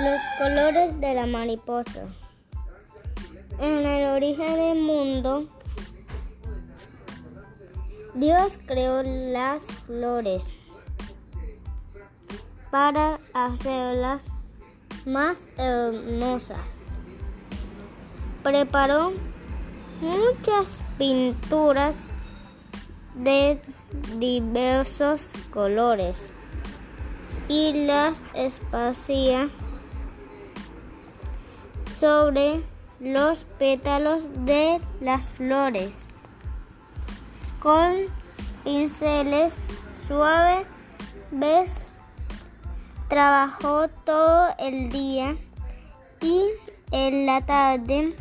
Los 0.00 0.20
colores 0.38 1.00
de 1.00 1.12
la 1.12 1.26
mariposa. 1.26 2.04
En 3.58 3.84
el 3.84 4.10
origen 4.14 4.54
del 4.54 4.78
mundo, 4.80 5.46
Dios 8.14 8.60
creó 8.64 9.02
las 9.02 9.62
flores 9.86 10.44
para 12.70 13.18
hacerlas 13.34 14.24
más 15.04 15.36
hermosas. 15.56 16.76
Preparó 18.44 19.12
muchas 20.00 20.80
pinturas 20.96 21.96
de 23.16 23.60
diversos 24.16 25.28
colores 25.50 26.34
y 27.48 27.86
las 27.86 28.22
esparcía 28.34 29.50
sobre 31.98 32.62
los 33.00 33.44
pétalos 33.58 34.22
de 34.44 34.80
las 35.00 35.26
flores 35.26 35.92
con 37.58 38.06
pinceles 38.64 39.52
suaves. 40.06 40.66
Trabajó 43.08 43.88
todo 44.04 44.48
el 44.58 44.90
día 44.90 45.36
y 46.20 46.42
en 46.92 47.26
la 47.26 47.44
tarde 47.44 48.14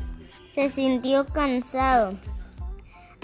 se 0.50 0.70
sintió 0.70 1.26
cansado. 1.26 2.18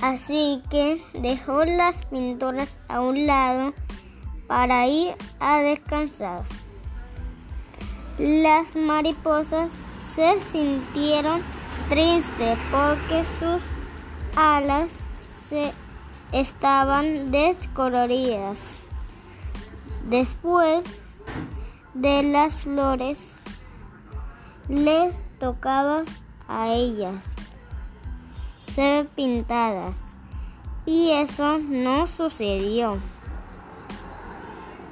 Así 0.02 0.62
que 0.70 1.02
dejó 1.14 1.64
las 1.66 2.06
pinturas 2.08 2.80
a 2.90 3.00
un 3.00 3.26
lado 3.26 3.74
para 4.48 4.88
ir 4.88 5.16
a 5.40 5.62
descansar. 5.62 6.44
Las 8.18 8.76
mariposas 8.76 9.72
se 10.16 10.40
sintieron 10.52 11.42
tristes 11.90 12.58
porque 12.72 13.24
sus 13.40 13.62
alas 14.36 14.92
se 15.50 15.74
estaban 16.32 17.32
descoloridas. 17.32 18.60
Después 20.06 20.84
de 21.94 22.24
las 22.24 22.56
flores, 22.56 23.40
les 24.68 25.16
tocaba 25.40 26.04
a 26.48 26.74
ellas 26.74 27.26
ser 28.74 29.08
pintadas 29.08 30.00
y 30.86 31.12
eso 31.12 31.60
no 31.60 32.08
sucedió, 32.08 33.00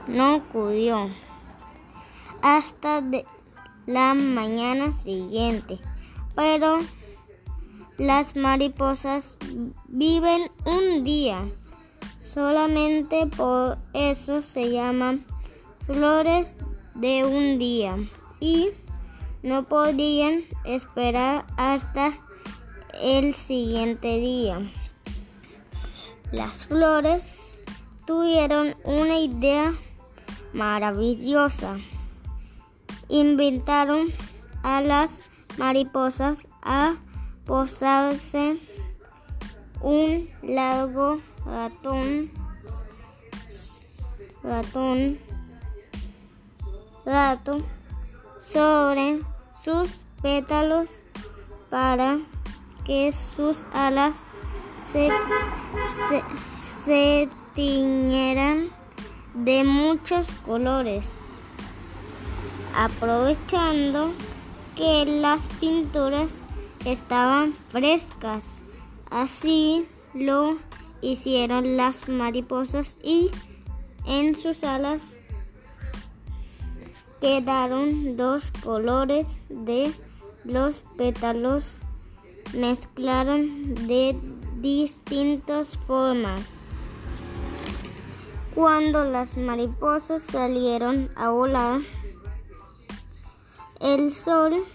no 0.08 0.36
ocurrió 0.36 1.10
hasta 2.42 3.02
de 3.02 3.26
la 3.86 4.14
mañana 4.14 4.92
siguiente. 4.92 5.80
Pero 6.36 6.80
las 7.98 8.36
mariposas 8.36 9.38
viven 9.88 10.52
un 10.66 11.04
día. 11.04 11.48
Solamente 12.20 13.28
por 13.28 13.78
eso 13.94 14.42
se 14.42 14.72
llaman 14.72 15.26
flores 15.86 16.56
de 16.96 17.26
un 17.26 17.60
día. 17.60 17.98
Y 18.40 18.70
no 19.44 19.68
podían 19.68 20.42
esperar 20.66 21.46
hasta 21.58 22.14
el 23.02 23.34
siguiente 23.34 24.20
día. 24.20 24.60
Las 26.32 26.68
flores 26.68 27.26
tuvieron 28.06 28.74
una 28.84 29.20
idea 29.20 29.76
maravillosa 30.54 31.78
inventaron 33.12 34.08
a 34.64 34.82
las 34.82 35.20
mariposas 35.58 36.48
a 36.62 36.96
posarse 37.46 38.58
un 39.82 40.30
largo 40.42 41.22
ratón 41.46 42.32
ratón 44.44 45.20
rato 47.06 47.58
sobre 48.52 49.20
sus 49.62 49.90
pétalos 50.22 50.90
para 51.70 52.20
que 52.86 53.12
sus 53.12 53.66
alas 53.74 54.16
se, 54.92 55.10
se, 56.10 56.24
se 56.86 57.30
tiñeran 57.56 58.70
de 59.34 59.64
muchos 59.64 60.28
colores 60.46 61.10
aprovechando 62.76 64.12
que 64.76 65.06
las 65.06 65.48
pinturas 65.60 66.34
estaban 66.86 67.54
frescas. 67.70 68.62
Así 69.10 69.88
lo 70.14 70.58
hicieron 71.02 71.78
las 71.78 72.10
mariposas 72.10 72.96
y 73.04 73.30
en 74.06 74.36
sus 74.36 74.64
alas 74.64 75.12
quedaron 77.20 78.18
dos 78.18 78.52
colores 78.64 79.38
de 79.50 79.92
los 80.44 80.82
pétalos 80.98 81.80
mezclaron 82.54 83.76
de 83.88 84.18
distintas 84.60 85.78
formas. 85.78 86.42
Cuando 88.54 89.06
las 89.06 89.38
mariposas 89.38 90.24
salieron 90.24 91.10
a 91.16 91.30
volar, 91.30 91.82
el 93.82 94.14
sol 94.14 94.66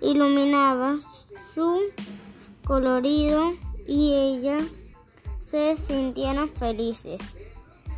iluminaba 0.00 0.96
su 1.54 1.80
colorido 2.66 3.52
y 3.86 4.14
ellas 4.14 4.62
se 5.40 5.76
sintieron 5.76 6.50
felices. 6.50 7.20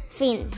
Fin. 0.09 0.49